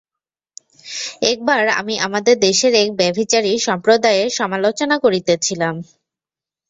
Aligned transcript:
একবার 1.31 1.63
আমি 1.79 1.95
আমাদের 2.07 2.35
দেশের 2.47 2.73
এক 2.75 2.89
ব্যভিচারী 2.99 3.51
সম্প্রদায়ের 3.67 4.29
সমালোচনা 4.39 4.95
করিতেছিলাম। 4.99 5.75